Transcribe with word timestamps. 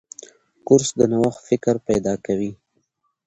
کورس 0.67 0.89
د 0.99 1.01
نوښت 1.11 1.41
فکر 1.47 1.75
پیدا 1.87 2.13
کوي. 2.25 2.51